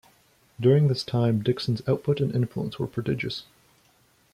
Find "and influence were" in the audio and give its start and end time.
2.21-2.87